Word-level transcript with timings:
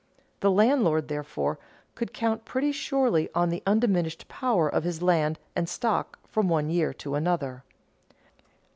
The 0.39 0.49
landlord, 0.49 1.09
therefore, 1.09 1.59
could 1.93 2.11
count 2.11 2.43
pretty 2.43 2.71
surely 2.71 3.29
on 3.35 3.49
the 3.49 3.61
undiminished 3.67 4.27
power 4.27 4.67
of 4.67 4.83
his 4.83 5.03
land 5.03 5.37
and 5.55 5.69
stock 5.69 6.17
from 6.27 6.49
one 6.49 6.71
year 6.71 6.91
to 7.05 7.13
another. 7.13 7.63